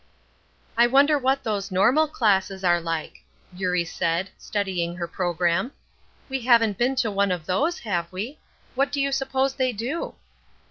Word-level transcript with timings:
"I 0.77 0.87
wonder 0.87 1.19
what 1.19 1.43
those 1.43 1.69
normal 1.69 2.07
classes 2.07 2.63
are 2.63 2.81
like?" 2.81 3.23
Eurie 3.53 3.85
said, 3.85 4.31
studying 4.35 4.95
her 4.95 5.07
programme. 5.07 5.73
"We 6.27 6.41
haven't 6.41 6.79
been 6.79 6.95
to 7.05 7.11
one 7.11 7.31
of 7.31 7.45
those, 7.45 7.77
have 7.81 8.11
we? 8.11 8.39
What 8.73 8.91
do 8.91 8.99
you 8.99 9.11
suppose 9.11 9.53
they 9.53 9.73
do?" 9.73 10.15